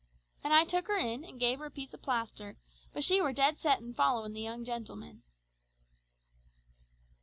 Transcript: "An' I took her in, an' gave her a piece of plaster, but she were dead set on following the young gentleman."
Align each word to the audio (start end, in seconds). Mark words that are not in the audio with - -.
"An' 0.43 0.51
I 0.51 0.65
took 0.65 0.87
her 0.87 0.97
in, 0.97 1.23
an' 1.23 1.37
gave 1.37 1.59
her 1.59 1.65
a 1.65 1.69
piece 1.69 1.93
of 1.93 2.01
plaster, 2.01 2.57
but 2.91 3.03
she 3.03 3.21
were 3.21 3.31
dead 3.33 3.59
set 3.59 3.77
on 3.81 3.93
following 3.93 4.33
the 4.33 4.41
young 4.41 4.65
gentleman." 4.65 5.21